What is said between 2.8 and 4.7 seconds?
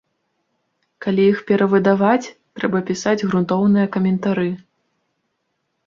пісаць грунтоўныя каментары.